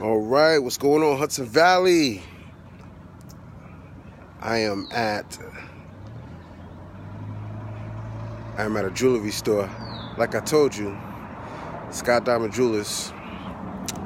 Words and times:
All 0.00 0.18
right, 0.18 0.56
what's 0.56 0.78
going 0.78 1.02
on, 1.02 1.18
Hudson 1.18 1.44
Valley? 1.44 2.22
I 4.40 4.56
am 4.60 4.88
at 4.92 5.38
I 8.56 8.62
am 8.64 8.78
at 8.78 8.86
a 8.86 8.90
jewelry 8.90 9.30
store. 9.30 9.68
Like 10.16 10.34
I 10.34 10.40
told 10.40 10.74
you, 10.74 10.96
Scott 11.90 12.24
Diamond 12.24 12.54
Jewelers. 12.54 13.12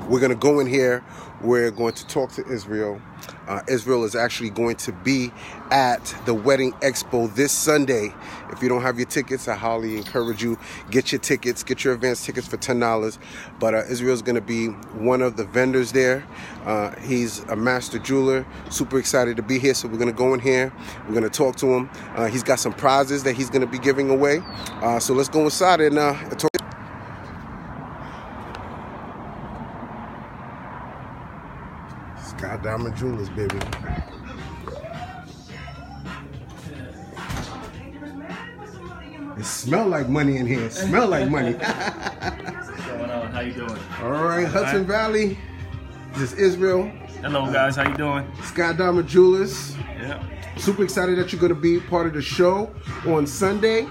We're 0.09 0.19
gonna 0.19 0.35
go 0.35 0.59
in 0.59 0.67
here. 0.67 1.05
We're 1.41 1.71
going 1.71 1.95
to 1.95 2.07
talk 2.09 2.33
to 2.33 2.47
Israel. 2.53 3.01
Uh, 3.47 3.61
Israel 3.69 4.05
is 4.05 4.15
actually 4.17 4.51
going 4.51 4.77
to 4.77 4.93
be 4.93 5.31
at 5.71 6.15
the 6.25 6.35
Wedding 6.35 6.73
Expo 6.75 7.33
this 7.35 7.53
Sunday. 7.53 8.15
If 8.51 8.63
you 8.63 8.69
don't 8.69 8.83
have 8.83 8.99
your 8.99 9.07
tickets, 9.07 9.49
I 9.49 9.55
highly 9.55 9.97
encourage 9.97 10.43
you 10.43 10.59
get 10.91 11.13
your 11.13 11.21
tickets, 11.21 11.63
get 11.63 11.85
your 11.85 11.95
advance 11.95 12.25
tickets 12.25 12.47
for 12.47 12.57
ten 12.57 12.79
dollars. 12.79 13.19
But 13.59 13.75
uh, 13.75 13.85
Israel 13.89 14.15
is 14.15 14.23
going 14.23 14.37
to 14.37 14.41
be 14.41 14.69
one 14.69 15.23
of 15.23 15.37
the 15.37 15.45
vendors 15.45 15.93
there. 15.93 16.27
Uh, 16.65 16.95
he's 17.01 17.41
a 17.45 17.57
master 17.57 17.99
jeweler. 17.99 18.47
Super 18.71 18.99
excited 18.99 19.37
to 19.37 19.43
be 19.43 19.59
here. 19.59 19.75
So 19.75 19.89
we're 19.89 19.99
going 19.99 20.11
to 20.11 20.17
go 20.17 20.33
in 20.35 20.41
here. 20.41 20.73
We're 21.07 21.15
going 21.15 21.25
to 21.25 21.31
talk 21.31 21.57
to 21.57 21.67
him. 21.67 21.91
Uh, 22.15 22.27
he's 22.27 22.43
got 22.43 22.61
some 22.61 22.73
prizes 22.73 23.25
that 23.25 23.35
he's 23.35 23.51
going 23.51 23.61
to 23.63 23.67
be 23.67 23.79
giving 23.79 24.11
away. 24.11 24.41
Uh, 24.83 24.99
so 24.99 25.15
let's 25.15 25.29
go 25.29 25.45
inside 25.45 25.81
and 25.81 25.99
uh, 25.99 26.15
talk. 26.31 26.51
Sky 32.23 32.54
Diamond 32.65 32.97
Jewelers, 32.97 33.29
baby. 33.29 33.59
It 39.37 39.45
smell 39.45 39.87
like 39.87 40.09
money 40.09 40.39
in 40.39 40.47
here. 40.47 40.63
It 40.63 40.73
smell 40.73 41.09
like 41.09 41.29
money. 41.29 41.53
What's 41.53 42.87
going 42.87 43.11
on? 43.11 43.33
How 43.33 43.41
you 43.41 43.53
doing? 43.53 43.79
All 44.01 44.13
right, 44.13 44.49
Hudson 44.49 44.87
Valley. 44.87 45.37
This 46.15 46.33
is 46.33 46.39
Israel. 46.39 46.91
Hello 47.21 47.53
guys, 47.53 47.77
how 47.77 47.87
you 47.87 47.97
doing? 47.99 48.27
Sky 48.45 48.73
Diamond 48.73 49.09
Jewelers. 49.09 49.77
Yeah. 49.99 50.23
Super 50.57 50.85
excited 50.85 51.19
that 51.19 51.33
you're 51.33 51.41
going 51.41 51.55
to 51.55 51.61
be 51.61 51.81
part 51.81 52.07
of 52.07 52.15
the 52.15 52.23
show 52.23 52.75
on 53.07 53.27
Sunday. 53.27 53.87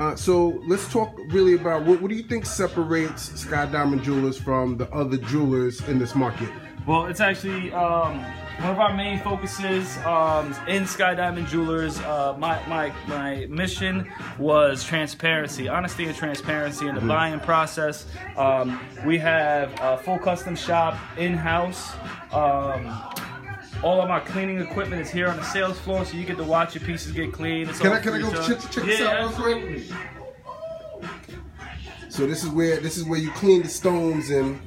Uh, 0.00 0.16
so 0.16 0.60
let's 0.66 0.90
talk 0.92 1.16
really 1.28 1.54
about 1.54 1.84
what, 1.84 2.02
what 2.02 2.08
do 2.08 2.16
you 2.16 2.24
think 2.24 2.44
separates 2.44 3.38
Sky 3.40 3.66
Diamond 3.66 4.02
Jewelers 4.02 4.36
from 4.36 4.76
the 4.76 4.90
other 4.92 5.16
jewelers 5.16 5.80
in 5.88 6.00
this 6.00 6.16
market? 6.16 6.50
Well, 6.86 7.06
it's 7.06 7.20
actually 7.20 7.72
um, 7.72 8.22
one 8.60 8.70
of 8.70 8.78
our 8.78 8.94
main 8.94 9.18
focuses 9.18 9.96
um, 9.98 10.54
in 10.68 10.86
Sky 10.86 11.16
Diamond 11.16 11.48
Jewelers. 11.48 11.98
Uh, 11.98 12.36
my, 12.38 12.64
my, 12.68 12.92
my 13.08 13.46
mission 13.46 14.08
was 14.38 14.84
transparency, 14.84 15.66
honesty 15.66 16.06
and 16.06 16.14
transparency 16.14 16.86
in 16.86 16.94
the 16.94 17.00
buying 17.00 17.40
process. 17.40 18.06
Um, 18.36 18.80
we 19.04 19.18
have 19.18 19.74
a 19.80 19.98
full 19.98 20.20
custom 20.20 20.54
shop 20.54 20.96
in 21.18 21.34
house. 21.34 21.92
Um, 22.32 22.86
all 23.82 24.00
of 24.00 24.08
my 24.08 24.20
cleaning 24.20 24.60
equipment 24.60 25.02
is 25.02 25.10
here 25.10 25.26
on 25.26 25.36
the 25.36 25.44
sales 25.44 25.80
floor, 25.80 26.04
so 26.04 26.16
you 26.16 26.24
get 26.24 26.36
to 26.36 26.44
watch 26.44 26.76
your 26.76 26.84
pieces 26.84 27.10
get 27.10 27.32
cleaned. 27.32 27.70
It's 27.70 27.80
Can 27.80 27.92
I 27.92 28.00
can 28.00 28.14
I 28.14 28.20
go 28.20 28.30
check, 28.46 28.60
check 28.70 28.84
this 28.84 29.00
yeah, 29.00 29.24
out 29.24 29.38
real 29.38 29.60
quick? 29.60 29.82
So 32.08 32.26
this 32.26 32.44
is 32.44 32.48
where 32.48 32.80
this 32.80 32.96
is 32.96 33.04
where 33.04 33.18
you 33.18 33.30
clean 33.32 33.62
the 33.62 33.68
stones 33.68 34.30
and 34.30 34.58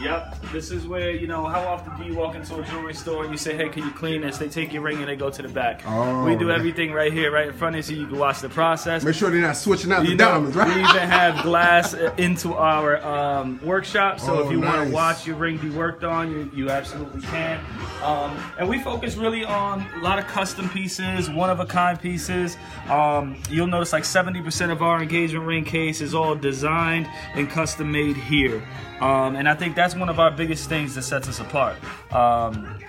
Yep. 0.00 0.36
This 0.52 0.70
is 0.70 0.86
where, 0.86 1.10
you 1.10 1.26
know, 1.26 1.44
how 1.44 1.60
often 1.66 1.96
do 1.96 2.04
you 2.04 2.16
walk 2.16 2.36
into 2.36 2.56
a 2.60 2.64
jewelry 2.64 2.94
store 2.94 3.24
and 3.24 3.32
you 3.32 3.38
say, 3.38 3.56
hey, 3.56 3.68
can 3.68 3.82
you 3.84 3.90
clean 3.90 4.20
this? 4.20 4.38
They 4.38 4.48
take 4.48 4.72
your 4.72 4.82
ring 4.82 4.98
and 4.98 5.08
they 5.08 5.16
go 5.16 5.28
to 5.28 5.42
the 5.42 5.48
back. 5.48 5.82
Oh. 5.86 6.24
we 6.24 6.36
do 6.36 6.50
everything 6.52 6.92
right 6.92 7.12
here, 7.12 7.32
right 7.32 7.48
in 7.48 7.52
front 7.54 7.74
of 7.74 7.78
you, 7.78 7.82
so 7.82 8.00
you 8.00 8.06
can 8.06 8.16
watch 8.18 8.40
the 8.40 8.48
process. 8.48 9.02
make 9.02 9.14
sure 9.16 9.30
they're 9.30 9.40
not 9.40 9.56
switching 9.56 9.90
out 9.92 10.04
You 10.04 10.10
the 10.10 10.14
know, 10.16 10.30
diamonds, 10.32 10.56
right? 10.56 10.68
we 10.68 10.80
even 10.82 11.08
have 11.08 11.42
glass 11.42 11.94
into 12.16 12.54
our 12.54 13.04
um, 13.04 13.60
workshop, 13.64 14.20
so 14.20 14.38
Oh, 14.38 14.44
if 14.46 14.52
you 14.52 14.60
want 14.60 14.88
to 14.88 14.94
watch 14.94 15.26
your 15.26 15.36
ring 15.36 15.56
be 15.58 15.70
worked 15.70 16.04
on, 16.04 16.30
you, 16.30 16.50
you 16.54 16.70
absolutely 16.70 17.22
can. 17.22 17.58
Um, 18.04 18.36
and 18.58 18.68
we 18.68 18.78
focus 18.78 19.16
really 19.16 19.44
on 19.44 19.84
a 19.96 19.98
lot 20.02 20.20
of 20.20 20.26
custom 20.28 20.68
pieces, 20.68 21.28
one 21.28 21.50
of 21.50 21.58
a 21.58 21.66
kind 21.66 22.00
pieces. 22.00 22.56
Um, 22.88 23.36
you'll 23.50 23.66
notice 23.66 23.92
like 23.92 24.04
70% 24.04 24.70
of 24.70 24.80
our 24.80 25.02
engagement 25.02 25.44
ring 25.44 25.64
case 25.64 26.00
is 26.00 26.14
all 26.14 26.36
designed 26.36 27.08
and 27.34 27.50
custom 27.50 27.90
made 27.90 28.16
here. 28.16 28.62
Um, 29.00 29.36
and 29.36 29.48
I 29.48 29.54
think 29.54 29.76
that's 29.78 29.94
one 29.94 30.08
of 30.08 30.18
our 30.18 30.32
biggest 30.32 30.68
things 30.68 30.96
that 30.96 31.02
sets 31.02 31.28
us 31.28 31.38
apart. 31.38 31.76
Um, 32.12 32.80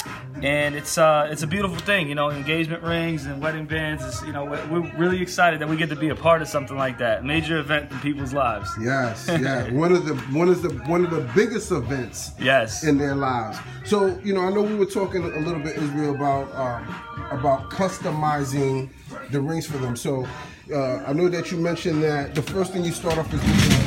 and 0.41 0.73
it's 0.73 0.97
uh, 0.97 1.27
it's 1.29 1.43
a 1.43 1.47
beautiful 1.47 1.77
thing, 1.77 2.09
you 2.09 2.15
know. 2.15 2.31
Engagement 2.31 2.81
rings 2.81 3.25
and 3.27 3.39
wedding 3.39 3.65
bands. 3.67 4.03
Is, 4.03 4.23
you 4.23 4.33
know, 4.33 4.45
we're, 4.45 4.67
we're 4.67 4.97
really 4.97 5.21
excited 5.21 5.59
that 5.61 5.69
we 5.69 5.77
get 5.77 5.89
to 5.89 5.95
be 5.95 6.09
a 6.09 6.15
part 6.15 6.41
of 6.41 6.47
something 6.47 6.77
like 6.77 6.97
that, 6.97 7.23
major 7.23 7.59
event 7.59 7.91
in 7.91 7.99
people's 7.99 8.33
lives. 8.33 8.71
Yes, 8.81 9.27
yeah. 9.29 9.71
one 9.71 9.91
of 9.91 10.05
the 10.05 10.15
one 10.37 10.49
of 10.49 10.63
the 10.63 10.69
one 10.89 11.05
of 11.05 11.11
the 11.11 11.21
biggest 11.35 11.71
events 11.71 12.31
Yes. 12.39 12.83
in 12.83 12.97
their 12.97 13.15
lives. 13.15 13.59
So 13.85 14.17
you 14.23 14.33
know, 14.33 14.41
I 14.41 14.49
know 14.49 14.63
we 14.63 14.75
were 14.75 14.87
talking 14.87 15.23
a 15.23 15.39
little 15.39 15.61
bit 15.61 15.75
Israel 15.77 16.15
about 16.15 16.51
um, 16.55 16.95
about 17.37 17.69
customizing 17.69 18.89
the 19.29 19.41
rings 19.41 19.67
for 19.67 19.77
them. 19.77 19.95
So 19.95 20.25
uh, 20.73 21.03
I 21.05 21.13
know 21.13 21.27
that 21.29 21.51
you 21.51 21.57
mentioned 21.57 22.01
that 22.03 22.33
the 22.33 22.41
first 22.41 22.73
thing 22.73 22.83
you 22.83 22.93
start 22.93 23.19
off 23.19 23.31
is 23.33 23.41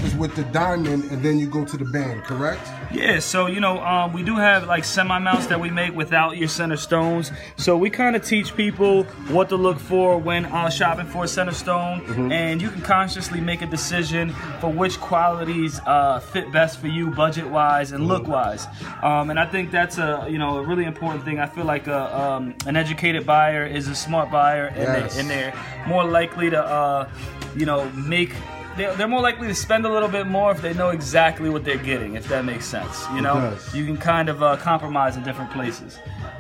is 0.04 0.14
with 0.16 0.34
the 0.34 0.44
diamond, 0.44 1.04
and 1.10 1.22
then 1.22 1.38
you 1.38 1.46
go 1.48 1.64
to 1.64 1.76
the 1.76 1.84
band. 1.84 2.24
Correct? 2.24 2.60
Yeah, 2.92 3.18
so 3.20 3.46
you 3.46 3.60
know, 3.60 3.78
um, 3.82 4.12
we 4.12 4.22
do 4.22 4.36
have 4.36 4.66
like 4.66 4.84
semi 4.84 5.18
mounts 5.18 5.46
that 5.46 5.60
we 5.60 5.70
make 5.70 5.94
without 5.94 6.36
your 6.36 6.48
center 6.48 6.76
stones. 6.76 7.30
So 7.56 7.76
we 7.76 7.90
kind 7.90 8.16
of 8.16 8.24
teach 8.24 8.54
people 8.56 9.04
what 9.30 9.48
to 9.50 9.56
look 9.56 9.78
for 9.78 10.18
when 10.18 10.46
uh, 10.46 10.70
shopping 10.70 11.06
for 11.06 11.24
a 11.24 11.28
center 11.28 11.52
stone, 11.52 12.32
and 12.32 12.60
you 12.60 12.68
can 12.70 12.82
consciously 12.82 13.40
make 13.40 13.62
a 13.62 13.66
decision 13.66 14.30
for 14.60 14.70
which 14.70 14.98
qualities 15.00 15.80
uh, 15.86 16.20
fit 16.20 16.50
best 16.52 16.78
for 16.78 16.88
you, 16.88 17.10
budget 17.10 17.46
wise 17.48 17.92
and 17.92 18.06
look 18.08 18.26
wise. 18.26 18.66
Um, 19.02 19.30
and 19.30 19.38
I 19.38 19.46
think 19.46 19.70
that's 19.70 19.98
a 19.98 20.26
you 20.28 20.38
know 20.38 20.58
a 20.58 20.62
really 20.66 20.84
important 20.84 21.24
thing. 21.24 21.38
I 21.38 21.46
feel 21.46 21.64
like 21.64 21.86
a, 21.86 22.20
um, 22.20 22.54
an 22.66 22.76
educated 22.76 23.24
buyer 23.26 23.64
is 23.66 23.88
a 23.88 23.94
smart 23.94 24.30
buyer, 24.30 24.66
and, 24.66 24.78
Yes. 24.82 25.14
they, 25.14 25.20
and 25.20 25.30
they're 25.30 25.54
more 25.86 26.04
likely 26.04 26.50
to 26.50 26.60
uh, 26.62 27.08
you 27.56 27.66
know 27.66 27.88
make 27.92 28.32
they're, 28.76 29.08
more 29.08 29.20
likely 29.20 29.48
to 29.48 29.54
spend 29.54 29.84
a 29.84 29.92
little 29.92 30.08
bit 30.08 30.26
more 30.26 30.50
if 30.52 30.62
they 30.62 30.74
know 30.74 30.90
exactly 30.90 31.50
what 31.50 31.64
they're 31.64 31.76
getting, 31.76 32.14
if 32.14 32.28
that 32.28 32.44
makes 32.44 32.66
sense. 32.66 33.04
You 33.14 33.20
know, 33.20 33.56
you 33.72 33.84
can 33.84 33.96
kind 33.96 34.28
of 34.28 34.42
uh, 34.42 34.56
compromise 34.56 35.16
in 35.16 35.22
different 35.22 35.50
places. 35.50 35.96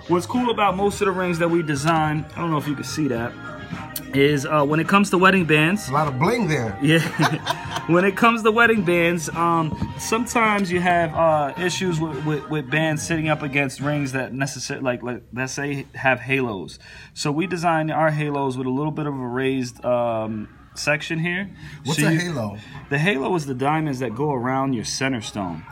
What's 0.08 0.26
cool 0.26 0.50
about 0.50 0.76
most 0.76 1.00
of 1.00 1.06
the 1.06 1.12
rings 1.12 1.38
that 1.38 1.48
we 1.48 1.62
design, 1.62 2.24
I 2.34 2.40
don't 2.40 2.50
know 2.50 2.58
if 2.58 2.66
you 2.66 2.74
can 2.74 2.84
see 2.84 3.08
that, 3.08 3.32
is 4.14 4.46
uh, 4.46 4.64
when 4.64 4.80
it 4.80 4.88
comes 4.88 5.10
to 5.10 5.18
wedding 5.18 5.44
bands. 5.44 5.88
A 5.88 5.92
lot 5.92 6.08
of 6.08 6.18
bling 6.18 6.48
there. 6.48 6.78
Yeah, 6.82 7.00
when 7.86 8.04
it 8.04 8.16
comes 8.16 8.42
to 8.42 8.50
wedding 8.50 8.84
bands, 8.84 9.28
um, 9.30 9.94
sometimes 9.98 10.70
you 10.70 10.80
have 10.80 11.14
uh, 11.14 11.54
issues 11.58 12.00
with, 12.00 12.24
with, 12.26 12.50
with 12.50 12.70
bands 12.70 13.02
sitting 13.02 13.28
up 13.28 13.42
against 13.42 13.80
rings 13.80 14.12
that 14.12 14.32
necessarily, 14.34 14.84
like, 14.84 15.02
like 15.02 15.22
let's 15.32 15.52
say, 15.52 15.86
have 15.94 16.20
halos. 16.20 16.78
So 17.14 17.32
we 17.32 17.46
design 17.46 17.90
our 17.90 18.10
halos 18.10 18.56
with 18.56 18.66
a 18.66 18.70
little 18.70 18.92
bit 18.92 19.06
of 19.06 19.14
a 19.14 19.26
raised 19.26 19.84
um, 19.84 20.48
section 20.74 21.18
here. 21.18 21.50
What's 21.84 22.00
So 22.00 22.08
a 22.08 22.12
you- 22.12 22.18
halo? 22.18 22.58
The 22.88 22.98
halo 22.98 23.34
is 23.34 23.46
the 23.46 23.54
diamonds 23.54 23.98
that 24.00 24.14
go 24.14 24.32
around 24.32 24.72
your 24.74 24.84
center 24.84 25.20
stone. 25.20 25.62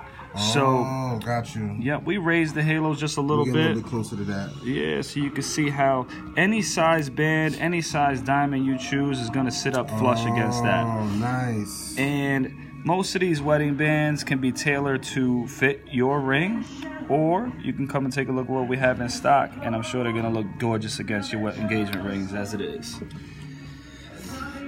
So, 0.55 0.85
oh, 0.87 1.19
got 1.25 1.57
you. 1.57 1.75
yeah, 1.81 1.97
we 1.99 2.17
raised 2.17 2.55
the 2.55 2.63
halos 2.63 3.01
just 3.01 3.17
a 3.17 3.21
little 3.21 3.45
Get 3.45 3.51
a 3.51 3.55
bit. 3.55 3.67
little 3.67 3.83
bit 3.83 3.91
closer 3.91 4.15
to 4.17 4.23
that. 4.27 4.51
Yeah, 4.65 5.01
so 5.01 5.19
you 5.19 5.29
can 5.31 5.43
see 5.43 5.71
how 5.71 6.07
any 6.37 6.63
size 6.63 7.11
band, 7.11 7.57
any 7.59 7.81
size 7.83 8.21
diamond 8.21 8.65
you 8.65 8.79
choose 8.79 9.19
is 9.19 9.29
going 9.29 9.47
to 9.47 9.51
sit 9.51 9.75
up 9.77 9.91
flush 9.91 10.25
against 10.25 10.63
that. 10.63 10.87
Oh, 10.87 11.05
nice. 11.19 11.97
And 11.99 12.55
most 12.85 13.17
of 13.17 13.23
these 13.23 13.43
wedding 13.43 13.75
bands 13.75 14.23
can 14.23 14.39
be 14.39 14.53
tailored 14.53 15.03
to 15.03 15.49
fit 15.49 15.83
your 15.91 16.21
ring, 16.21 16.65
or 17.09 17.53
you 17.61 17.73
can 17.73 17.89
come 17.89 18.05
and 18.05 18.15
take 18.15 18.29
a 18.29 18.33
look 18.33 18.45
at 18.45 18.51
what 18.53 18.69
we 18.69 18.77
have 18.77 19.01
in 19.01 19.09
stock, 19.09 19.51
and 19.63 19.75
I'm 19.75 19.83
sure 19.83 20.05
they're 20.05 20.13
going 20.13 20.25
to 20.25 20.31
look 20.31 20.47
gorgeous 20.61 21.01
against 21.01 21.33
your 21.33 21.51
engagement 21.51 22.07
rings 22.07 22.33
as 22.35 22.55
it 22.55 22.61
is. 22.61 23.01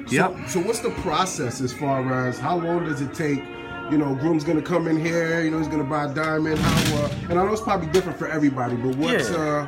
Yep. 0.09 0.37
So, 0.49 0.61
so 0.61 0.61
what's 0.67 0.81
the 0.81 0.91
process 1.03 1.61
as 1.61 1.73
far 1.73 2.27
as 2.29 2.39
how 2.39 2.57
long 2.57 2.85
does 2.85 3.01
it 3.01 3.15
take? 3.15 3.43
You 3.91 3.99
know, 3.99 4.15
groom's 4.15 4.45
gonna 4.45 4.63
come 4.63 4.89
in 4.89 4.99
here. 4.99 5.43
You 5.43 5.51
know, 5.51 5.59
he's 5.59 5.69
gonna 5.69 5.85
buy 5.85 6.05
a 6.11 6.15
diamond. 6.15 6.59
How? 6.59 6.97
Uh, 7.05 7.09
and 7.31 7.33
I 7.39 7.45
know 7.45 7.53
it's 7.53 7.61
probably 7.61 7.89
different 7.89 8.19
for 8.19 8.27
everybody, 8.29 8.77
but 8.77 8.97
what's 8.97 9.31
Yeah. 9.31 9.37
uh, 9.37 9.67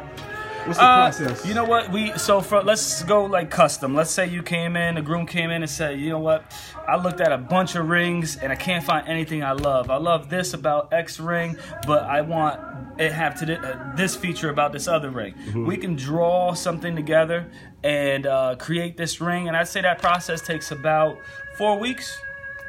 what's 0.66 0.78
the 0.78 0.84
Uh, 0.84 0.96
process? 1.10 1.46
you 1.46 1.54
know 1.54 1.64
what? 1.64 1.90
We 1.90 2.12
so 2.18 2.40
for 2.40 2.62
let's 2.62 3.02
go 3.04 3.24
like 3.24 3.50
custom. 3.50 3.94
Let's 3.94 4.10
say 4.10 4.26
you 4.26 4.42
came 4.42 4.76
in, 4.76 4.94
the 4.94 5.02
groom 5.02 5.26
came 5.26 5.50
in 5.50 5.62
and 5.62 5.70
said, 5.70 5.98
you 6.00 6.10
know 6.10 6.18
what? 6.18 6.44
I 6.86 6.96
looked 6.96 7.20
at 7.20 7.32
a 7.32 7.38
bunch 7.38 7.74
of 7.76 7.88
rings 7.88 8.36
and 8.36 8.52
I 8.52 8.56
can't 8.56 8.84
find 8.84 9.06
anything 9.08 9.42
I 9.42 9.52
love. 9.52 9.90
I 9.90 9.96
love 9.96 10.28
this 10.28 10.54
about 10.54 10.92
X 10.92 11.18
ring, 11.20 11.56
but 11.86 12.04
I 12.04 12.20
want 12.20 12.60
it 12.98 13.12
have 13.12 13.34
to 13.40 13.58
uh, 13.58 13.96
this 13.96 14.14
feature 14.16 14.50
about 14.50 14.72
this 14.72 14.86
other 14.88 15.10
ring. 15.10 15.34
Mm-hmm. 15.34 15.66
We 15.66 15.76
can 15.76 15.96
draw 15.96 16.54
something 16.54 16.94
together 16.94 17.50
and 17.82 18.26
uh, 18.26 18.56
create 18.58 18.96
this 18.96 19.20
ring, 19.20 19.48
and 19.48 19.56
I'd 19.56 19.68
say 19.68 19.82
that 19.82 20.00
process 20.00 20.40
takes 20.40 20.70
about 20.70 21.18
four 21.56 21.78
weeks. 21.78 22.16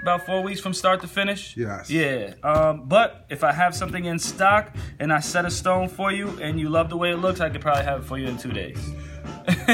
About 0.01 0.25
four 0.25 0.41
weeks 0.43 0.59
from 0.59 0.73
start 0.73 1.01
to 1.01 1.07
finish. 1.07 1.57
Yes. 1.57 1.89
Yeah. 1.89 2.33
Um, 2.43 2.83
but 2.87 3.25
if 3.29 3.43
I 3.43 3.51
have 3.51 3.75
something 3.75 4.05
in 4.05 4.19
stock 4.19 4.75
and 4.99 5.11
I 5.11 5.19
set 5.19 5.45
a 5.45 5.51
stone 5.51 5.89
for 5.89 6.11
you 6.11 6.29
and 6.41 6.59
you 6.59 6.69
love 6.69 6.89
the 6.89 6.97
way 6.97 7.11
it 7.11 7.17
looks, 7.17 7.39
I 7.39 7.49
could 7.49 7.61
probably 7.61 7.83
have 7.85 8.01
it 8.01 8.03
for 8.05 8.17
you 8.19 8.27
in 8.27 8.37
two 8.37 8.51
days. 8.51 8.77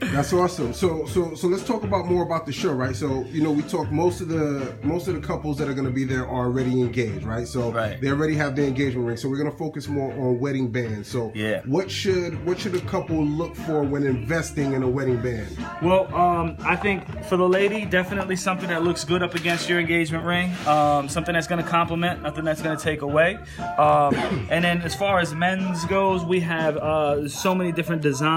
That's 0.00 0.32
awesome. 0.32 0.72
So 0.72 1.06
so 1.06 1.34
so 1.34 1.46
let's 1.48 1.64
talk 1.64 1.82
about 1.84 2.06
more 2.06 2.22
about 2.24 2.46
the 2.46 2.52
show, 2.52 2.72
right? 2.72 2.94
So 2.96 3.24
you 3.26 3.42
know 3.42 3.50
we 3.52 3.62
talk 3.62 3.90
most 3.90 4.20
of 4.20 4.28
the 4.28 4.74
most 4.82 5.06
of 5.08 5.14
the 5.14 5.20
couples 5.20 5.58
that 5.58 5.68
are 5.68 5.74
going 5.74 5.84
to 5.86 5.90
be 5.92 6.04
there 6.04 6.26
are 6.26 6.46
already 6.46 6.80
engaged, 6.80 7.24
right? 7.24 7.46
So 7.46 7.70
Right. 7.72 8.00
they 8.00 8.08
already 8.10 8.34
have 8.34 8.56
their 8.56 8.66
engagement 8.66 9.06
ring. 9.06 9.16
So 9.16 9.28
we're 9.28 9.36
going 9.38 9.50
to 9.50 9.56
focus 9.56 9.86
more 9.88 10.10
on 10.12 10.38
wedding 10.40 10.70
bands. 10.70 11.08
So 11.08 11.30
Yeah. 11.34 11.60
what 11.66 11.90
should 11.90 12.44
what 12.46 12.58
should 12.58 12.74
a 12.74 12.80
couple 12.80 13.24
look 13.24 13.54
for 13.54 13.82
when 13.82 14.04
investing 14.04 14.72
in 14.72 14.82
a 14.82 14.88
wedding 14.88 15.20
band? 15.20 15.48
Well, 15.82 16.12
um, 16.14 16.56
I 16.64 16.76
think 16.76 17.24
for 17.24 17.36
the 17.36 17.48
lady, 17.48 17.84
definitely 17.84 18.36
something 18.36 18.68
that 18.68 18.82
looks 18.82 19.04
good 19.04 19.22
up 19.22 19.34
against 19.34 19.68
your 19.68 19.78
engagement 19.78 20.24
ring. 20.24 20.52
Um, 20.66 21.08
something 21.08 21.34
that's 21.34 21.46
going 21.46 21.62
to 21.62 21.68
complement, 21.68 22.22
nothing 22.22 22.44
that's 22.44 22.62
going 22.62 22.76
to 22.76 22.82
take 22.82 23.02
away. 23.02 23.38
Um, 23.78 24.14
and 24.50 24.64
then 24.64 24.80
as 24.82 24.94
far 24.94 25.18
as 25.20 25.34
men's 25.34 25.84
goes, 25.86 26.24
we 26.24 26.40
have 26.40 26.76
uh, 26.76 27.28
so 27.28 27.54
many 27.54 27.72
different 27.72 28.02
designs. 28.02 28.28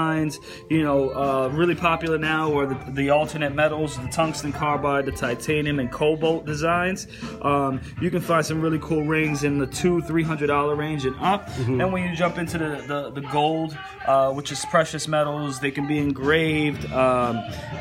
You 0.70 0.82
know, 0.82 1.10
uh, 1.10 1.48
really 1.52 1.74
popular 1.74 2.18
now 2.18 2.56
are 2.58 2.66
the, 2.66 2.90
the 2.92 3.10
alternate 3.10 3.54
metals, 3.54 3.96
the 3.98 4.08
tungsten 4.08 4.52
carbide, 4.52 5.06
the 5.06 5.12
titanium, 5.12 5.78
and 5.78 5.90
cobalt 5.90 6.44
designs. 6.46 7.06
Um, 7.42 7.80
you 8.00 8.10
can 8.10 8.20
find 8.20 8.44
some 8.44 8.60
really 8.60 8.78
cool 8.80 9.04
rings 9.04 9.44
in 9.44 9.58
the 9.58 9.66
two, 9.66 10.02
three 10.02 10.22
hundred 10.22 10.48
dollar 10.48 10.74
range 10.74 11.04
and 11.06 11.16
up. 11.20 11.48
And 11.58 11.92
when 11.92 12.08
you 12.08 12.14
jump 12.16 12.38
into 12.38 12.58
the 12.58 12.84
the, 12.86 13.10
the 13.10 13.20
gold, 13.28 13.76
uh, 14.06 14.32
which 14.32 14.52
is 14.52 14.64
precious 14.66 15.08
metals, 15.08 15.60
they 15.60 15.70
can 15.70 15.86
be 15.88 15.98
engraved, 15.98 16.84
um, 16.92 17.36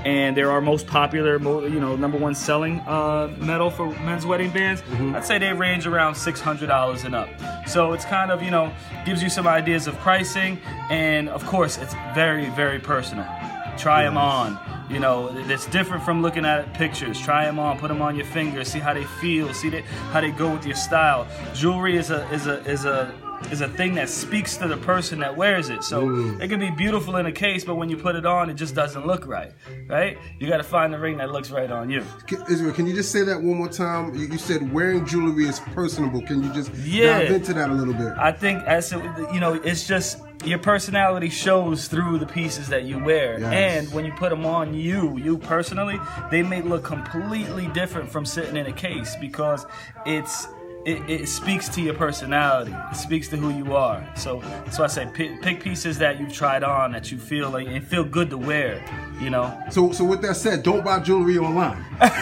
and 0.06 0.36
they're 0.36 0.52
our 0.52 0.62
most 0.62 0.88
popular, 0.88 1.38
you 1.68 1.80
know, 1.80 1.96
number 1.96 2.18
one 2.18 2.36
selling 2.36 2.80
uh, 2.82 3.28
metal 3.40 3.70
for 3.70 3.88
men's 4.02 4.26
wedding 4.26 4.52
bands. 4.52 4.84
I'd 5.16 5.26
say 5.26 5.38
they 5.38 5.54
range 5.54 5.86
around 5.88 6.16
six 6.16 6.40
hundred 6.40 6.68
dollars 6.68 7.04
and 7.04 7.16
up. 7.16 7.30
So 7.68 7.94
it's 7.94 8.06
kind 8.06 8.32
of 8.32 8.42
you 8.42 8.52
know 8.52 8.72
gives 9.06 9.22
you 9.24 9.30
some 9.30 9.48
ideas 9.48 9.88
of 9.88 9.98
pricing, 9.98 10.60
and 10.90 11.28
of 11.30 11.44
course 11.46 11.78
it's 11.78 11.94
very 12.14 12.21
very 12.22 12.50
very 12.52 12.80
personal. 12.80 13.26
Try 13.80 14.04
them 14.04 14.16
on. 14.16 14.50
You 14.92 15.00
know, 15.00 15.16
it's 15.54 15.66
different 15.68 16.04
from 16.04 16.22
looking 16.22 16.46
at 16.46 16.72
pictures. 16.76 17.20
Try 17.20 17.46
them 17.46 17.58
on, 17.58 17.80
put 17.80 17.88
them 17.88 18.02
on 18.02 18.16
your 18.16 18.28
fingers, 18.28 18.68
see 18.68 18.78
how 18.78 18.94
they 18.94 19.06
feel, 19.06 19.52
see 19.56 19.70
they, 19.70 19.82
how 20.12 20.22
they 20.22 20.30
go 20.30 20.52
with 20.54 20.64
your 20.64 20.76
style. 20.76 21.26
Jewelry 21.56 21.98
is 21.98 22.12
a 22.12 22.30
is 22.32 22.46
a 22.46 22.58
is 22.66 22.86
a 22.86 23.12
is 23.52 23.62
a 23.62 23.68
thing 23.68 23.96
that 23.96 24.10
speaks 24.10 24.58
to 24.58 24.68
the 24.68 24.78
person 24.78 25.20
that 25.20 25.36
wears 25.36 25.70
it. 25.70 25.84
So 25.84 26.08
mm. 26.08 26.42
it 26.42 26.48
can 26.48 26.60
be 26.60 26.70
beautiful 26.72 27.18
in 27.18 27.26
a 27.26 27.32
case, 27.32 27.64
but 27.64 27.76
when 27.76 27.90
you 27.90 27.98
put 27.98 28.16
it 28.16 28.26
on, 28.26 28.50
it 28.50 28.56
just 28.56 28.76
doesn't 28.76 29.06
look 29.06 29.26
right. 29.26 29.52
Right? 29.88 30.18
You 30.40 30.48
got 30.48 30.58
to 30.58 30.64
find 30.64 30.94
the 30.94 31.00
ring 31.00 31.18
that 31.18 31.32
looks 31.32 31.52
right 31.52 31.70
on 31.72 31.90
you. 31.90 32.04
Can- 32.28 32.44
Israel, 32.50 32.74
can 32.74 32.88
you 32.88 32.94
just 32.94 33.12
say 33.12 33.24
that 33.24 33.42
one 33.42 33.58
more 33.58 33.70
time? 33.70 34.16
You, 34.16 34.28
you 34.28 34.38
said 34.38 34.72
wearing 34.72 35.06
jewelry 35.06 35.48
is 35.48 35.60
personable. 35.60 36.22
Can 36.22 36.44
you 36.44 36.54
just 36.54 36.74
Yeah. 36.76 37.20
dive 37.20 37.32
into 37.32 37.54
that 37.54 37.70
a 37.70 37.74
little 37.74 37.94
bit? 37.94 38.14
I 38.18 38.32
think 38.32 38.64
as 38.64 38.92
it, 38.94 39.02
you 39.34 39.40
know, 39.40 39.54
it's 39.54 39.88
just 39.88 40.20
your 40.46 40.60
personality 40.60 41.30
shows 41.30 41.88
through 41.88 42.18
the 42.18 42.26
pieces 42.26 42.68
that 42.70 42.84
you 42.84 42.98
wear, 43.04 43.40
Yes. 43.40 43.54
and 43.54 43.94
when 43.94 44.06
you 44.06 44.12
put 44.14 44.30
them 44.30 44.46
on 44.46 44.74
you, 44.74 45.18
you 45.18 45.38
personally, 45.38 46.00
they 46.32 46.42
may 46.42 46.62
look 46.62 46.84
completely 46.84 47.68
different 47.68 48.10
from 48.10 48.26
sitting 48.26 48.56
in 48.56 48.66
a 48.66 48.74
case 48.74 49.16
because 49.20 49.66
it's. 50.06 50.48
It, 50.84 51.08
it 51.08 51.28
speaks 51.28 51.70
to 51.70 51.82
your 51.82 51.94
personality. 51.94 52.74
It 52.92 52.96
speaks 52.96 53.28
to 53.30 53.38
who 53.38 53.52
you 53.52 53.76
are. 53.76 54.04
So 54.16 54.40
why 54.40 54.86
I 54.86 54.88
say 54.88 55.08
pick, 55.14 55.40
pick 55.42 55.62
pieces 55.62 56.00
that 56.00 56.20
you've 56.20 56.34
tried 56.34 56.64
on 56.64 56.92
that 56.94 57.12
you 57.12 57.20
feel 57.20 57.52
like 57.52 57.68
and 57.68 57.86
feel 57.86 58.04
good 58.04 58.32
to 58.32 58.38
wear. 58.38 58.84
You 59.20 59.30
know, 59.30 59.56
So 59.70 59.92
so 59.92 60.04
with 60.04 60.24
that 60.24 60.38
said, 60.38 60.64
don't 60.64 60.84
buy 60.84 61.00
jewelry 61.00 61.38
online. 61.38 61.86
That's 62.00 62.16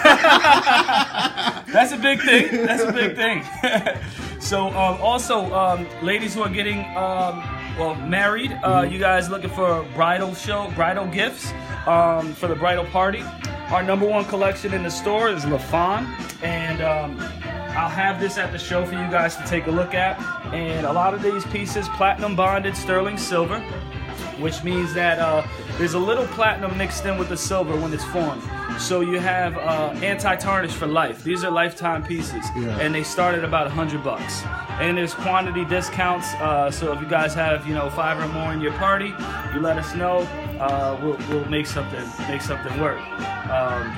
a 1.93 1.97
big 1.97 2.19
thing. 2.21 2.65
That's 2.65 2.83
a 2.83 2.91
big 2.91 3.15
thing. 3.15 3.43
so, 4.41 4.67
um, 4.67 4.99
also, 5.01 5.53
um, 5.53 5.87
ladies 6.01 6.33
who 6.33 6.41
are 6.41 6.49
getting 6.49 6.79
um, 6.97 7.41
well 7.77 7.95
married, 7.95 8.51
uh, 8.63 8.85
you 8.89 8.99
guys 8.99 9.29
looking 9.29 9.49
for 9.49 9.83
bridal 9.95 10.33
show, 10.33 10.69
bridal 10.75 11.07
gifts 11.07 11.51
um, 11.87 12.33
for 12.33 12.47
the 12.47 12.55
bridal 12.55 12.85
party. 12.85 13.23
Our 13.69 13.83
number 13.83 14.05
one 14.07 14.25
collection 14.25 14.73
in 14.73 14.83
the 14.83 14.89
store 14.89 15.29
is 15.29 15.45
Lafonn, 15.45 16.05
and 16.43 16.81
um, 16.81 17.17
I'll 17.79 17.89
have 17.89 18.19
this 18.19 18.37
at 18.37 18.51
the 18.51 18.59
show 18.59 18.85
for 18.85 18.91
you 18.91 19.09
guys 19.09 19.37
to 19.37 19.43
take 19.45 19.67
a 19.67 19.71
look 19.71 19.93
at. 19.93 20.19
And 20.53 20.85
a 20.85 20.91
lot 20.91 21.13
of 21.13 21.21
these 21.21 21.45
pieces, 21.45 21.87
platinum 21.89 22.35
bonded 22.35 22.75
sterling 22.75 23.17
silver 23.17 23.63
which 24.39 24.63
means 24.63 24.93
that 24.93 25.19
uh, 25.19 25.45
there's 25.77 25.93
a 25.93 25.99
little 25.99 26.25
platinum 26.27 26.77
mixed 26.77 27.05
in 27.05 27.17
with 27.17 27.29
the 27.29 27.37
silver 27.37 27.75
when 27.75 27.93
it's 27.93 28.05
formed. 28.05 28.41
So 28.79 29.01
you 29.01 29.19
have 29.19 29.57
uh, 29.57 29.93
anti-tarnish 30.01 30.71
for 30.71 30.87
life. 30.87 31.23
These 31.23 31.43
are 31.43 31.51
lifetime 31.51 32.03
pieces, 32.03 32.45
Yeah. 32.55 32.79
and 32.79 32.95
they 32.95 33.03
start 33.03 33.35
at 33.35 33.43
about 33.43 33.69
hundred 33.69 34.03
bucks. 34.03 34.43
And 34.79 34.97
there's 34.97 35.13
quantity 35.13 35.65
discounts. 35.65 36.33
Uh, 36.35 36.71
so 36.71 36.93
if 36.93 37.01
you 37.01 37.07
guys 37.07 37.33
have 37.33 37.67
you 37.67 37.73
know 37.73 37.89
five 37.89 38.17
or 38.17 38.31
more 38.33 38.53
in 38.53 38.61
your 38.61 38.73
party, 38.73 39.13
you 39.53 39.59
let 39.59 39.77
us 39.77 39.93
know. 39.95 40.19
Uh, 40.59 40.97
we'll, 41.01 41.17
we'll 41.29 41.49
make 41.49 41.65
something 41.67 42.03
make 42.29 42.41
something 42.41 42.79
work. 42.79 42.99
Um, 43.49 43.91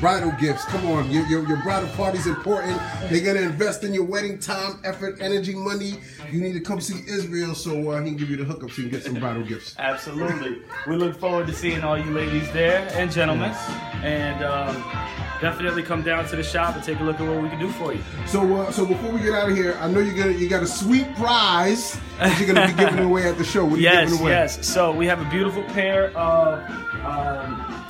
Bridal 0.00 0.30
gifts, 0.40 0.64
come 0.66 0.86
on. 0.86 1.10
Your, 1.10 1.26
your, 1.26 1.46
your 1.48 1.56
bridal 1.62 1.88
party's 1.90 2.26
important. 2.28 2.80
They're 3.10 3.24
gonna 3.24 3.44
invest 3.46 3.82
in 3.82 3.92
your 3.92 4.04
wedding 4.04 4.38
time, 4.38 4.78
effort, 4.84 5.18
energy, 5.20 5.54
money. 5.54 5.94
You 6.30 6.40
need 6.40 6.52
to 6.52 6.60
come 6.60 6.80
see 6.80 7.00
Israel 7.10 7.54
so 7.54 7.90
uh, 7.90 8.00
he 8.00 8.10
can 8.10 8.16
give 8.16 8.30
you 8.30 8.36
the 8.36 8.44
hookup 8.44 8.70
so 8.70 8.82
you 8.82 8.88
can 8.88 8.98
get 8.98 9.04
some 9.04 9.14
bridal 9.14 9.42
gifts. 9.42 9.74
Absolutely. 9.78 10.62
We 10.86 10.94
look 10.96 11.18
forward 11.18 11.46
to 11.48 11.52
seeing 11.52 11.82
all 11.82 11.98
you 11.98 12.10
ladies 12.12 12.50
there 12.52 12.86
and 12.92 13.10
gentlemen. 13.10 13.50
And 14.04 14.44
um, 14.44 14.76
definitely 15.40 15.82
come 15.82 16.02
down 16.02 16.26
to 16.28 16.36
the 16.36 16.42
shop 16.44 16.76
and 16.76 16.84
take 16.84 17.00
a 17.00 17.02
look 17.02 17.18
at 17.20 17.26
what 17.28 17.42
we 17.42 17.48
can 17.48 17.58
do 17.58 17.68
for 17.70 17.92
you. 17.92 18.00
So 18.26 18.40
uh, 18.56 18.70
so 18.70 18.86
before 18.86 19.10
we 19.10 19.20
get 19.20 19.34
out 19.34 19.50
of 19.50 19.56
here, 19.56 19.76
I 19.80 19.90
know 19.90 19.98
you're 19.98 20.14
gonna 20.16 20.36
you 20.36 20.48
got 20.48 20.62
a 20.62 20.66
sweet 20.68 21.12
prize 21.16 21.98
that 22.18 22.38
you're 22.38 22.54
gonna 22.54 22.68
be 22.68 22.74
giving 22.74 22.98
away 23.04 23.26
at 23.28 23.36
the 23.36 23.44
show. 23.44 23.64
What 23.64 23.74
are 23.74 23.76
you 23.78 23.82
Yes, 23.84 24.10
giving 24.10 24.22
away? 24.22 24.30
yes. 24.32 24.64
So 24.66 24.92
we 24.94 25.06
have 25.06 25.20
a 25.20 25.28
beautiful 25.30 25.64
pair 25.64 26.16
of 26.16 26.60
um, 27.04 27.84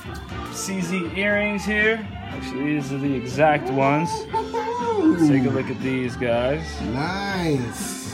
CZ 0.51 1.15
earrings 1.17 1.63
here. 1.65 2.05
Actually, 2.11 2.75
these 2.75 2.91
are 2.91 2.97
the 2.97 3.13
exact 3.13 3.69
ones. 3.69 4.09
Let's 4.33 5.27
take 5.27 5.45
a 5.45 5.49
look 5.49 5.67
at 5.69 5.79
these 5.81 6.15
guys. 6.15 6.61
Nice. 6.81 8.13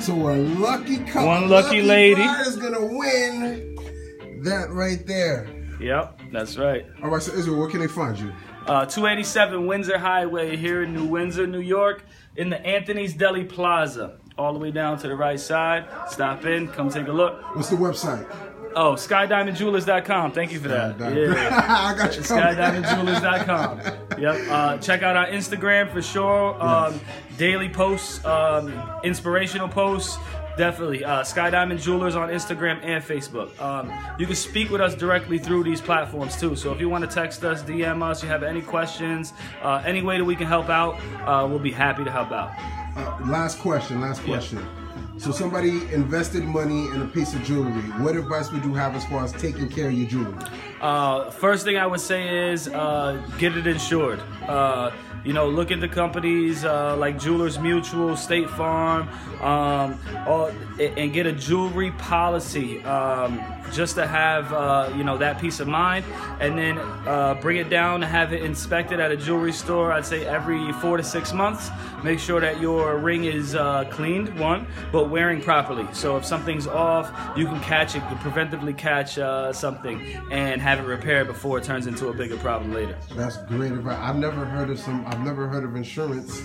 So 0.00 0.14
a 0.30 0.36
lucky 0.36 0.98
couple, 0.98 1.26
One 1.28 1.48
lucky 1.48 1.82
lady. 1.82 2.22
is 2.22 2.56
gonna 2.56 2.84
win 2.84 3.76
that 4.42 4.68
right 4.70 5.06
there. 5.06 5.48
Yep, 5.80 6.20
that's 6.32 6.56
right. 6.56 6.86
All 7.02 7.10
right, 7.10 7.22
so 7.22 7.32
Israel, 7.32 7.58
where 7.58 7.68
can 7.68 7.80
they 7.80 7.86
find 7.88 8.18
you? 8.18 8.32
Uh, 8.66 8.86
287 8.86 9.66
Windsor 9.66 9.98
Highway 9.98 10.56
here 10.56 10.82
in 10.82 10.94
New 10.94 11.04
Windsor, 11.06 11.46
New 11.46 11.60
York, 11.60 12.04
in 12.36 12.48
the 12.50 12.60
Anthony's 12.66 13.14
Deli 13.14 13.44
Plaza. 13.44 14.18
All 14.36 14.52
the 14.52 14.58
way 14.58 14.70
down 14.70 14.98
to 14.98 15.08
the 15.08 15.14
right 15.14 15.38
side. 15.38 15.86
Stop 16.08 16.44
in, 16.44 16.68
come 16.68 16.88
take 16.90 17.06
a 17.08 17.12
look. 17.12 17.54
What's 17.54 17.68
the 17.70 17.76
website? 17.76 18.26
Oh, 18.76 18.94
skydiamondjewelers.com. 18.94 20.32
Thank 20.32 20.52
you 20.52 20.60
for 20.60 20.68
that. 20.68 20.98
Yeah. 20.98 21.64
I 21.68 21.96
got 21.96 22.16
you 22.16 22.22
skydiamondjewelers.com. 22.22 24.20
Yep. 24.20 24.48
Uh, 24.50 24.78
check 24.78 25.02
out 25.02 25.16
our 25.16 25.26
Instagram 25.26 25.92
for 25.92 26.02
sure. 26.02 26.60
Um, 26.62 27.00
Daily 27.36 27.68
posts, 27.68 28.24
um, 28.24 28.72
inspirational 29.02 29.68
posts. 29.68 30.16
Definitely. 30.56 31.04
Uh, 31.04 31.24
Sky 31.24 31.50
Diamond 31.50 31.80
Jewelers 31.80 32.14
on 32.14 32.28
Instagram 32.28 32.78
and 32.84 33.02
Facebook. 33.02 33.60
Um, 33.60 33.92
you 34.18 34.26
can 34.26 34.36
speak 34.36 34.70
with 34.70 34.80
us 34.80 34.94
directly 34.94 35.38
through 35.38 35.64
these 35.64 35.80
platforms 35.80 36.38
too. 36.38 36.54
So 36.54 36.72
if 36.72 36.78
you 36.78 36.88
want 36.88 37.08
to 37.08 37.12
text 37.12 37.42
us, 37.42 37.62
DM 37.62 38.02
us, 38.02 38.22
you 38.22 38.28
have 38.28 38.44
any 38.44 38.62
questions, 38.62 39.32
uh, 39.62 39.82
any 39.84 40.00
way 40.02 40.18
that 40.18 40.24
we 40.24 40.36
can 40.36 40.46
help 40.46 40.68
out, 40.68 40.94
uh, 41.26 41.46
we'll 41.48 41.58
be 41.58 41.72
happy 41.72 42.04
to 42.04 42.10
help 42.10 42.30
out. 42.30 42.52
Uh, 42.96 43.18
last 43.28 43.58
question. 43.58 44.00
Last 44.00 44.22
question. 44.22 44.64
So 45.16 45.30
somebody 45.30 45.70
invested 45.92 46.44
money 46.44 46.88
in 46.88 47.00
a 47.02 47.06
piece 47.06 47.34
of 47.34 47.42
jewelry. 47.44 47.82
What 48.02 48.16
advice 48.16 48.50
would 48.52 48.64
you 48.64 48.74
have 48.74 48.94
as 48.96 49.04
far 49.06 49.24
as 49.24 49.32
taking 49.32 49.68
care 49.68 49.88
of 49.88 49.94
your 49.94 50.08
jewelry? 50.08 50.34
Uh, 50.80 51.30
first 51.30 51.64
thing 51.64 51.76
I 51.76 51.86
would 51.86 52.00
say 52.00 52.50
is 52.52 52.68
uh, 52.68 53.22
get 53.38 53.56
it 53.56 53.66
insured. 53.66 54.20
Uh, 54.46 54.90
you 55.24 55.32
know, 55.32 55.48
look 55.48 55.70
into 55.70 55.88
companies 55.88 56.64
uh, 56.64 56.96
like 56.96 57.18
Jewelers 57.18 57.58
Mutual, 57.58 58.16
State 58.16 58.48
Farm, 58.50 59.08
um, 59.40 59.98
all, 60.26 60.50
and 60.78 61.12
get 61.12 61.26
a 61.26 61.32
jewelry 61.32 61.92
policy 61.92 62.82
um, 62.84 63.40
just 63.72 63.94
to 63.94 64.06
have 64.06 64.52
uh, 64.52 64.92
you 64.96 65.02
know 65.02 65.16
that 65.16 65.40
peace 65.40 65.60
of 65.60 65.68
mind. 65.68 66.04
And 66.40 66.58
then 66.58 66.78
uh, 66.78 67.38
bring 67.40 67.56
it 67.56 67.70
down 67.70 68.02
and 68.02 68.12
have 68.12 68.32
it 68.32 68.42
inspected 68.42 69.00
at 69.00 69.10
a 69.10 69.16
jewelry 69.16 69.52
store. 69.52 69.92
I'd 69.92 70.04
say 70.04 70.26
every 70.26 70.72
four 70.74 70.96
to 70.96 71.02
six 71.02 71.32
months. 71.32 71.70
Make 72.02 72.18
sure 72.18 72.40
that 72.40 72.60
your 72.60 72.98
ring 72.98 73.24
is 73.24 73.54
uh, 73.54 73.84
cleaned, 73.90 74.38
one, 74.38 74.66
but 74.92 75.08
wearing 75.08 75.40
properly. 75.40 75.86
So 75.94 76.18
if 76.18 76.24
something's 76.26 76.66
off, 76.66 77.10
you 77.34 77.46
can 77.46 77.60
catch 77.60 77.96
it, 77.96 78.02
you 78.10 78.16
preventively 78.16 78.76
catch 78.76 79.18
uh, 79.18 79.54
something, 79.54 80.02
and 80.30 80.60
have 80.60 80.80
it 80.80 80.82
repaired 80.82 81.28
before 81.28 81.56
it 81.56 81.64
turns 81.64 81.86
into 81.86 82.08
a 82.08 82.12
bigger 82.12 82.36
problem 82.36 82.74
later. 82.74 82.98
That's 83.14 83.38
great 83.38 83.72
advice. 83.72 83.98
I've 83.98 84.16
never 84.16 84.44
heard 84.44 84.68
of 84.68 84.78
some. 84.78 85.06
I've 85.14 85.24
never 85.24 85.46
heard 85.46 85.62
of 85.62 85.76
insurance 85.76 86.42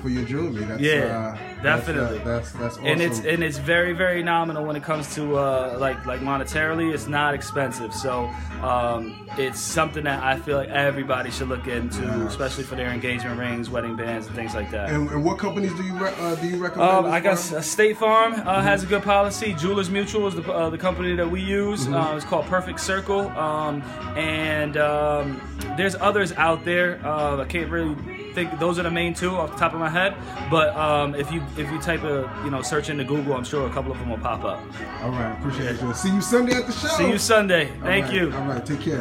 for 0.00 0.08
your 0.08 0.24
jewelry. 0.24 0.62
That's 0.62 0.80
Yeah. 0.80 1.36
Uh, 1.36 1.51
Definitely. 1.62 2.18
That's 2.18 2.50
that's, 2.52 2.52
that's 2.52 2.74
awesome. 2.76 2.86
and 2.86 3.00
it's 3.00 3.18
and 3.20 3.42
it's 3.42 3.58
very 3.58 3.92
very 3.92 4.22
nominal 4.22 4.64
when 4.64 4.76
it 4.76 4.82
comes 4.82 5.14
to 5.14 5.36
uh, 5.38 5.76
like 5.78 6.04
like 6.06 6.20
monetarily. 6.20 6.92
It's 6.92 7.06
not 7.06 7.34
expensive, 7.34 7.92
so 7.94 8.30
um, 8.62 9.28
it's 9.38 9.60
something 9.60 10.04
that 10.04 10.22
I 10.22 10.38
feel 10.38 10.56
like 10.56 10.68
everybody 10.68 11.30
should 11.30 11.48
look 11.48 11.66
into, 11.66 12.04
especially 12.26 12.64
for 12.64 12.74
their 12.74 12.90
engagement 12.90 13.38
rings, 13.38 13.70
wedding 13.70 13.96
bands, 13.96 14.26
and 14.26 14.36
things 14.36 14.54
like 14.54 14.70
that. 14.70 14.90
and, 14.90 15.08
and 15.10 15.24
what 15.24 15.38
companies 15.38 15.72
do 15.74 15.82
you 15.82 15.94
re- 15.94 16.14
uh, 16.18 16.34
do 16.36 16.48
you 16.48 16.62
recommend? 16.62 16.90
Um, 16.90 17.04
I 17.06 17.20
guess 17.20 17.52
uh, 17.52 17.60
State 17.60 17.96
Farm 17.96 18.34
uh, 18.34 18.60
has 18.60 18.82
a 18.82 18.86
good 18.86 19.02
policy. 19.02 19.54
Jewelers 19.54 19.90
Mutual 19.90 20.26
is 20.28 20.34
the, 20.34 20.52
uh, 20.52 20.70
the 20.70 20.78
company 20.78 21.14
that 21.16 21.30
we 21.30 21.40
use. 21.40 21.86
Uh, 21.88 22.14
it's 22.16 22.24
called 22.24 22.46
Perfect 22.46 22.80
Circle, 22.80 23.28
um, 23.30 23.82
and 24.16 24.76
um, 24.76 25.40
there's 25.76 25.94
others 25.96 26.32
out 26.32 26.64
there. 26.64 27.00
Uh, 27.06 27.40
I 27.40 27.44
can't 27.44 27.70
really 27.70 27.94
think 28.32 28.58
those 28.58 28.78
are 28.78 28.82
the 28.82 28.90
main 28.90 29.14
two 29.14 29.30
off 29.30 29.52
the 29.52 29.56
top 29.56 29.72
of 29.72 29.80
my 29.80 29.88
head. 29.88 30.14
But 30.50 30.76
um, 30.76 31.14
if 31.14 31.30
you 31.32 31.42
if 31.56 31.70
you 31.70 31.80
type 31.80 32.02
a 32.02 32.30
you 32.44 32.50
know 32.50 32.62
search 32.62 32.90
into 32.90 33.04
Google, 33.04 33.34
I'm 33.34 33.44
sure 33.44 33.66
a 33.66 33.70
couple 33.70 33.92
of 33.92 33.98
them 33.98 34.10
will 34.10 34.18
pop 34.18 34.44
up. 34.44 34.60
All 35.02 35.10
right, 35.10 35.36
appreciate 35.38 35.76
it. 35.76 35.94
See 35.94 36.10
you 36.10 36.20
Sunday 36.20 36.54
at 36.54 36.66
the 36.66 36.72
show. 36.72 36.88
See 36.88 37.08
you 37.08 37.18
Sunday. 37.18 37.70
Thank 37.82 38.06
right, 38.06 38.14
you. 38.14 38.32
All 38.34 38.46
right, 38.46 38.64
take 38.64 38.80
care. 38.80 39.00